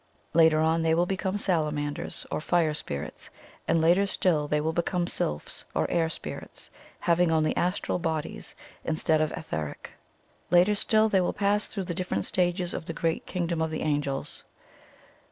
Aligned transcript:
Later 0.33 0.59
on 0.61 0.81
they 0.81 0.95
will 0.95 1.05
become 1.05 1.37
salamanders, 1.37 2.25
or 2.31 2.41
fire 2.41 2.73
spirits, 2.73 3.29
and 3.67 3.79
later 3.79 4.07
still 4.07 4.47
they 4.47 4.59
will 4.59 4.73
become 4.73 5.05
sylphs, 5.05 5.63
or 5.75 5.87
air 5.91 6.09
spirits, 6.09 6.71
having 7.01 7.31
only 7.31 7.55
astral 7.55 7.99
bodies 7.99 8.55
instead 8.83 9.21
of 9.21 9.31
etheric. 9.33 9.91
Later 10.49 10.73
still 10.73 11.07
they 11.07 11.21
will 11.21 11.33
pass 11.33 11.67
through 11.67 11.83
the 11.83 11.93
different 11.93 12.25
stages 12.25 12.73
of 12.73 12.87
the 12.87 12.93
great 12.93 13.27
kingdom 13.27 13.61
of 13.61 13.69
the 13.69 13.81
angels." 13.83 14.43